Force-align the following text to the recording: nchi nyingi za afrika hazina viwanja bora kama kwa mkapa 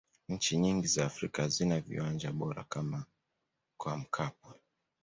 nchi 0.29 0.57
nyingi 0.57 0.87
za 0.87 1.05
afrika 1.05 1.41
hazina 1.41 1.79
viwanja 1.79 2.31
bora 2.31 2.63
kama 2.63 3.05
kwa 3.77 3.97
mkapa 3.97 4.55